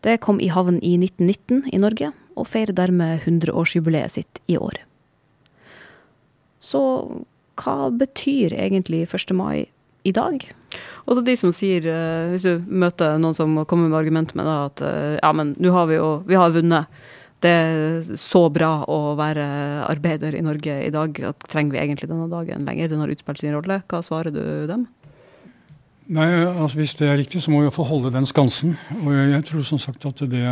det 0.03 0.19
kom 0.27 0.41
i 0.43 0.49
havn 0.51 0.81
i 0.83 0.97
1919 0.99 1.71
i 1.71 1.79
Norge, 1.79 2.11
og 2.35 2.49
feirer 2.51 2.75
dermed 2.75 3.23
100-årsjubileet 3.23 4.17
sitt 4.17 4.43
i 4.51 4.59
år. 4.59 4.81
Så 6.59 6.83
hva 7.63 7.77
betyr 7.95 8.57
egentlig 8.57 9.05
1. 9.07 9.31
mai 9.39 9.69
i 10.05 10.13
dag? 10.15 10.45
Og 11.07 11.21
de 11.27 11.35
som 11.39 11.53
sier, 11.55 11.87
eh, 11.89 12.31
hvis 12.33 12.47
du 12.47 12.63
møter 12.69 13.19
noen 13.21 13.37
som 13.37 13.59
kommer 13.69 13.91
med 13.91 13.99
argument 13.99 14.35
med 14.39 14.49
at 14.49 14.85
eh, 14.87 15.19
ja, 15.19 15.33
men 15.37 15.57
nå 15.59 15.75
har 15.75 15.91
vi 15.91 15.99
jo 15.99 16.23
vi 16.29 16.39
har 16.39 16.55
vunnet. 16.55 17.03
Det 17.43 17.51
er 17.51 18.19
så 18.21 18.45
bra 18.55 18.85
å 18.87 19.17
være 19.19 19.45
arbeider 19.89 20.37
i 20.39 20.45
Norge 20.47 20.77
i 20.87 20.93
dag 20.95 21.17
at 21.27 21.49
trenger 21.51 21.75
vi 21.75 21.81
egentlig 21.83 22.11
denne 22.13 22.29
dagen 22.31 22.69
lenger? 22.69 22.93
Den 22.93 23.03
har 23.03 23.11
utspilt 23.11 23.43
sin 23.43 23.55
rolle. 23.57 23.81
Hva 23.91 23.99
svarer 24.07 24.31
du 24.31 24.43
dem? 24.71 24.87
Nei, 26.13 26.29
altså 26.45 26.79
Hvis 26.79 26.95
det 26.99 27.09
er 27.09 27.19
riktig, 27.19 27.43
så 27.43 27.51
må 27.51 27.61
vi 27.61 27.67
iallfall 27.67 27.89
holde 27.89 28.13
den 28.15 28.27
skansen. 28.29 28.77
Og 29.01 29.11
jeg, 29.17 29.43
tror 29.49 29.67
som 29.67 29.81
sagt 29.83 30.07
at 30.07 30.23
det, 30.23 30.43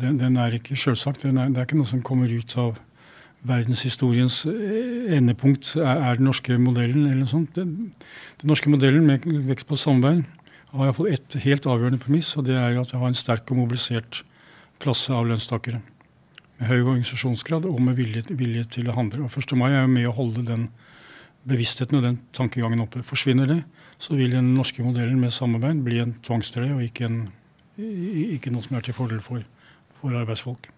den, 0.00 0.18
den, 0.20 0.36
er 0.40 0.56
ikke 0.56 0.76
selvsagt. 0.80 1.24
Det 1.24 1.32
er 1.34 1.64
ikke 1.64 1.80
noe 1.80 1.88
som 1.88 2.04
kommer 2.04 2.32
ut 2.32 2.56
av 2.56 2.76
verdenshistoriens 3.46 4.42
endepunkt. 4.46 5.74
Er, 5.76 6.02
er 6.08 6.18
den 6.18 6.28
norske 6.28 6.58
modellen 6.58 7.06
eller 7.06 7.22
noe 7.22 7.30
sånt. 7.30 7.54
Den, 7.58 7.92
den 8.40 8.50
norske 8.50 8.70
modellen 8.72 9.06
med 9.06 9.26
vekst 9.48 9.68
på 9.68 9.78
samarbeid 9.78 10.24
har 10.72 10.88
iallfall 10.88 11.12
ett 11.12 11.36
helt 11.44 11.66
avgjørende 11.66 12.00
premiss, 12.02 12.34
og 12.36 12.48
det 12.48 12.58
er 12.58 12.76
at 12.80 12.92
vi 12.92 13.00
har 13.00 13.08
en 13.08 13.16
sterk 13.16 13.48
og 13.52 13.62
mobilisert 13.62 14.22
klasse 14.82 15.14
av 15.14 15.26
lønnstakere. 15.30 15.80
Med 16.58 16.70
høy 16.70 16.80
organisasjonsgrad 16.80 17.66
og 17.70 17.80
med 17.82 17.96
vilje, 17.98 18.24
vilje 18.34 18.66
til 18.78 18.90
å 18.90 18.96
handle. 18.96 19.24
Og 19.26 19.32
1. 19.32 19.54
mai 19.58 19.70
er 19.70 19.84
jo 19.84 19.92
med 19.94 20.08
å 20.10 20.14
holde 20.16 20.44
den 20.46 20.68
bevisstheten 21.48 22.00
og 22.00 22.04
den 22.04 22.18
tankegangen 22.36 22.82
oppe. 22.84 23.04
Forsvinner 23.06 23.48
det, 23.48 23.60
så 24.02 24.18
vil 24.18 24.34
den 24.34 24.52
norske 24.56 24.84
modellen 24.84 25.20
med 25.22 25.34
samarbeid 25.34 25.80
bli 25.86 26.02
en 26.02 26.16
tvangstrøye 26.26 26.74
og 26.76 26.82
ikke, 26.84 27.08
en, 27.08 27.22
ikke, 27.78 28.52
noe 28.52 28.66
som 28.66 28.76
er 28.78 28.84
til 28.86 28.96
fordel 28.96 29.22
for, 29.24 29.46
for 30.00 30.18
arbeidsfolk. 30.18 30.68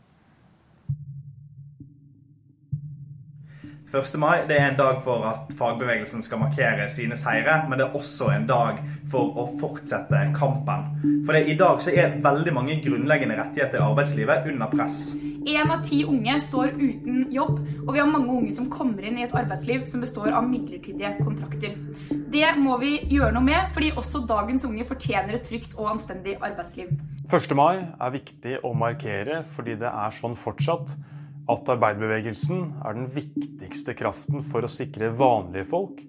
1. 3.91 4.19
mai 4.23 4.45
det 4.47 4.55
er 4.55 4.69
en 4.71 4.77
dag 4.79 5.01
for 5.03 5.25
at 5.27 5.49
fagbevegelsen 5.59 6.23
skal 6.23 6.39
markere 6.39 6.85
sine 6.93 7.17
seire, 7.19 7.57
men 7.67 7.81
det 7.81 7.89
er 7.89 7.97
også 7.99 8.29
en 8.31 8.47
dag 8.47 8.79
for 9.11 9.35
å 9.35 9.49
fortsette 9.59 10.21
kampen. 10.37 10.85
For 11.27 11.35
det, 11.35 11.49
i 11.51 11.57
dag 11.59 11.83
så 11.83 11.91
er 11.91 12.21
veldig 12.23 12.55
mange 12.55 12.77
grunnleggende 12.85 13.41
rettigheter 13.41 13.81
i 13.81 13.89
arbeidslivet 13.89 14.47
under 14.53 14.71
press. 14.71 15.01
Én 15.43 15.75
av 15.75 15.83
ti 15.83 16.05
unge 16.07 16.39
står 16.47 16.77
uten 16.79 17.27
jobb, 17.35 17.59
og 17.89 17.91
vi 17.91 17.99
har 17.99 18.11
mange 18.15 18.31
unge 18.37 18.55
som 18.55 18.71
kommer 18.71 19.11
inn 19.11 19.19
i 19.19 19.27
et 19.27 19.35
arbeidsliv 19.35 19.83
som 19.91 20.07
består 20.07 20.31
av 20.39 20.47
midlertidige 20.47 21.17
kontrakter. 21.25 21.75
Det 22.31 22.55
må 22.63 22.79
vi 22.79 22.95
gjøre 23.11 23.35
noe 23.35 23.49
med, 23.51 23.73
fordi 23.75 23.91
også 23.99 24.23
dagens 24.31 24.71
unge 24.71 24.87
fortjener 24.87 25.35
et 25.35 25.49
trygt 25.51 25.75
og 25.75 25.97
anstendig 25.97 26.39
arbeidsliv. 26.39 26.95
1. 27.27 27.55
mai 27.59 27.83
er 27.83 28.15
viktig 28.15 28.61
å 28.63 28.71
markere 28.71 29.43
fordi 29.57 29.81
det 29.83 29.91
er 29.91 30.15
sånn 30.15 30.39
fortsatt 30.39 30.95
at 31.51 31.71
arbeiderbevegelsen 31.75 32.67
er 32.85 32.95
den 32.97 33.09
viktigste 33.11 33.97
kraften 33.99 34.45
for 34.47 34.67
å 34.67 34.71
sikre 34.71 35.11
vanlige 35.17 35.67
folk 35.73 36.05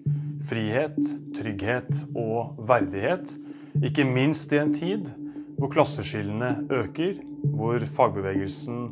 frihet, 0.46 0.98
trygghet 1.36 1.90
og 2.18 2.58
verdighet. 2.68 3.34
Ikke 3.82 4.06
minst 4.06 4.52
i 4.52 4.60
en 4.60 4.72
tid 4.74 5.08
hvor 5.58 5.70
klasseskillene 5.72 6.66
øker, 6.72 7.20
hvor 7.54 7.82
fagbevegelsen 7.96 8.88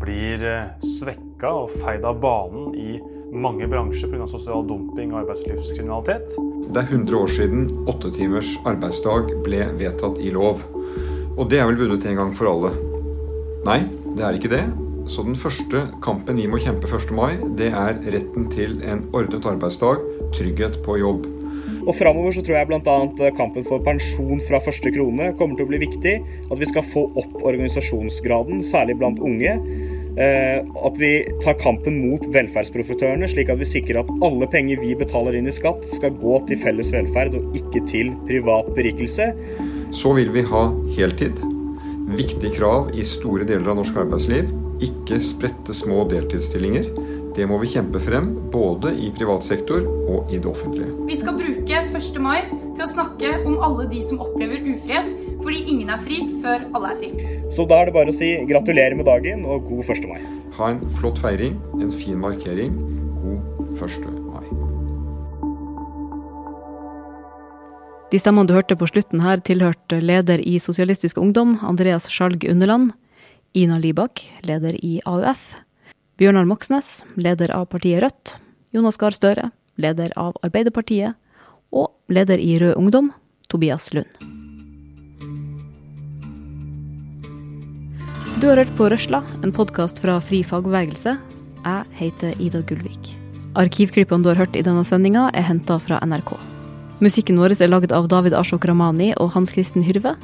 blir 0.00 0.42
eh, 0.44 0.70
svekka 0.82 1.52
og 1.64 1.74
feid 1.82 2.06
av 2.08 2.20
banen 2.22 2.72
i 2.74 2.98
mange 3.34 3.66
bransjer 3.70 4.10
pga. 4.10 4.26
sosial 4.30 4.64
dumping 4.66 5.12
og 5.12 5.24
arbeidslivskriminalitet. 5.24 6.36
Det 6.70 6.80
er 6.80 6.88
100 6.88 7.18
år 7.18 7.34
siden 7.34 7.66
åtte 7.90 8.12
timers 8.14 8.54
arbeidsdag 8.66 9.34
ble 9.46 9.66
vedtatt 9.78 10.20
i 10.22 10.32
lov. 10.34 10.62
Og 11.34 11.50
det 11.50 11.60
er 11.60 11.68
vel 11.70 11.82
vunnet 11.82 12.06
en 12.06 12.22
gang 12.22 12.34
for 12.36 12.50
alle? 12.50 12.72
Nei, 13.66 13.82
det 14.14 14.26
er 14.26 14.38
ikke 14.38 14.52
det. 14.54 14.64
Så 15.06 15.22
den 15.26 15.36
første 15.36 15.84
kampen 16.04 16.38
vi 16.40 16.48
må 16.48 16.58
kjempe 16.62 16.88
1. 16.88 17.10
mai, 17.16 17.36
det 17.58 17.70
er 17.76 17.98
retten 18.14 18.48
til 18.52 18.78
en 18.88 19.04
ordnet 19.12 19.44
arbeidsdag, 19.46 20.00
trygghet 20.36 20.80
på 20.84 20.96
jobb. 21.02 21.26
Og 21.84 21.92
Framover 21.98 22.32
så 22.32 22.40
tror 22.44 22.56
jeg 22.56 22.68
bl.a. 22.70 23.30
kampen 23.36 23.66
for 23.66 23.82
pensjon 23.84 24.40
fra 24.48 24.60
første 24.64 24.88
krone 24.94 25.34
kommer 25.36 25.58
til 25.58 25.66
å 25.66 25.72
bli 25.72 25.82
viktig. 25.82 26.14
At 26.48 26.56
vi 26.60 26.68
skal 26.70 26.86
få 26.88 27.04
opp 27.20 27.36
organisasjonsgraden, 27.44 28.64
særlig 28.64 28.96
blant 29.02 29.20
unge. 29.20 29.52
Eh, 30.14 30.64
at 30.88 30.98
vi 31.00 31.12
tar 31.44 31.58
kampen 31.60 31.98
mot 32.06 32.24
velferdsprofitørene, 32.32 33.28
slik 33.28 33.52
at 33.52 33.60
vi 33.60 33.68
sikrer 33.68 34.00
at 34.00 34.12
alle 34.24 34.48
penger 34.48 34.80
vi 34.80 34.94
betaler 34.96 35.36
inn 35.36 35.50
i 35.50 35.54
skatt, 35.54 35.84
skal 35.92 36.16
gå 36.22 36.38
til 36.48 36.60
felles 36.64 36.92
velferd 36.94 37.36
og 37.36 37.56
ikke 37.60 37.84
til 37.90 38.14
privat 38.28 38.70
berikelse. 38.78 39.32
Så 39.92 40.16
vil 40.16 40.32
vi 40.32 40.46
ha 40.48 40.68
heltid. 40.96 41.42
Viktig 42.14 42.54
krav 42.56 42.94
i 42.96 43.04
store 43.04 43.44
deler 43.48 43.74
av 43.74 43.82
norsk 43.82 44.04
arbeidsliv. 44.06 44.63
Ikke 44.82 45.20
spredte 45.22 45.74
små 45.76 46.02
deltidsstillinger. 46.10 46.88
Det 47.34 47.46
må 47.50 47.58
vi 47.62 47.70
kjempe 47.72 47.98
frem, 48.02 48.28
både 48.50 48.92
i 48.94 49.10
privat 49.14 49.42
sektor 49.46 49.82
og 50.06 50.30
i 50.30 50.38
det 50.38 50.46
offentlige. 50.46 50.92
Vi 51.08 51.16
skal 51.18 51.34
bruke 51.38 51.80
1. 51.82 52.18
mai 52.22 52.44
til 52.48 52.84
å 52.84 52.90
snakke 52.90 53.32
om 53.46 53.58
alle 53.62 53.88
de 53.90 54.02
som 54.06 54.22
opplever 54.22 54.62
ufrihet, 54.74 55.10
fordi 55.42 55.64
ingen 55.72 55.90
er 55.90 56.02
fri 56.02 56.20
før 56.42 56.68
alle 56.74 56.92
er 56.92 57.00
fri. 57.00 57.10
Så 57.54 57.66
da 57.70 57.80
er 57.82 57.90
det 57.90 57.96
bare 57.96 58.14
å 58.14 58.16
si 58.16 58.30
gratulerer 58.50 58.94
med 58.98 59.10
dagen 59.10 59.42
og 59.46 59.66
god 59.70 59.94
1. 59.96 60.08
mai. 60.10 60.22
Ha 60.58 60.70
en 60.74 60.82
flott 61.00 61.18
feiring, 61.22 61.58
en 61.82 61.90
fin 61.94 62.18
markering. 62.22 62.78
God 63.22 63.82
1. 63.82 64.10
mai. 64.30 64.46
De 68.14 68.20
stemmene 68.22 68.46
du 68.46 68.54
hørte 68.54 68.78
på 68.78 68.86
slutten 68.86 69.24
her, 69.26 69.42
tilhørte 69.42 69.98
leder 69.98 70.38
i 70.38 70.60
Sosialistisk 70.62 71.18
Ungdom, 71.18 71.56
Andreas 71.66 72.06
Skjalg 72.06 72.46
Underland. 72.46 72.92
Ina 73.54 73.78
Libak, 73.78 74.32
leder 74.42 74.74
i 74.84 74.96
AUF. 75.06 75.54
Bjørnar 76.18 76.42
Moxnes, 76.44 77.04
leder 77.14 77.52
av 77.54 77.68
partiet 77.70 78.00
Rødt. 78.02 78.32
Jonas 78.74 78.96
Gahr 78.98 79.14
Støre, 79.14 79.52
leder 79.78 80.10
av 80.18 80.34
Arbeiderpartiet. 80.42 81.14
Og 81.70 81.92
leder 82.10 82.42
i 82.42 82.56
Rød 82.58 82.74
Ungdom, 82.80 83.12
Tobias 83.46 83.92
Lund. 83.94 84.10
Du 88.42 88.48
har 88.50 88.58
hørt 88.58 88.74
på 88.74 88.90
Røsla, 88.90 89.22
en 89.46 89.54
podkast 89.54 90.02
fra 90.02 90.18
Fri 90.18 90.42
fagbevegelse. 90.42 91.14
Jeg 91.62 91.86
heter 92.00 92.34
Ida 92.42 92.64
Gullvik. 92.66 93.12
Arkivklippene 93.54 94.26
du 94.26 94.32
har 94.32 94.42
hørt 94.42 94.58
i 94.58 94.66
denne 94.66 94.82
sendinga, 94.82 95.28
er 95.30 95.46
henta 95.46 95.78
fra 95.78 96.02
NRK. 96.02 96.34
Musikken 96.98 97.38
vår 97.38 97.54
er 97.54 97.70
laget 97.70 97.94
av 97.94 98.10
David 98.10 98.34
Ashok 98.34 98.66
Ramani 98.66 99.12
og 99.14 99.30
Hans 99.38 99.54
Kristen 99.54 99.86
Hyrve. 99.86 100.16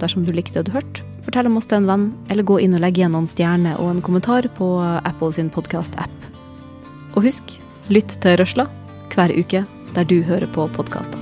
Dersom 0.00 0.24
du 0.24 0.32
likte 0.32 0.62
det 0.62 0.72
du 0.72 0.76
hørte, 0.80 1.09
fortell 1.24 1.50
om 1.50 1.58
oss 1.60 1.68
til 1.70 1.80
en 1.80 1.88
venn, 1.90 2.06
eller 2.32 2.46
gå 2.46 2.58
inn 2.64 2.76
og 2.76 2.84
legg 2.84 3.00
igjen 3.00 3.14
noen 3.16 3.28
stjerner 3.30 3.80
og 3.80 3.92
en 3.92 4.04
kommentar 4.04 4.48
på 4.56 4.72
Apple 5.04 5.32
sin 5.36 5.52
podkast-app. 5.52 6.28
Og 7.16 7.26
husk, 7.26 7.56
lytt 7.92 8.16
til 8.22 8.38
Røsla 8.40 8.68
hver 9.14 9.34
uke 9.34 9.64
der 9.94 10.06
du 10.06 10.22
hører 10.22 10.46
på 10.54 10.70
podkaster. 10.76 11.19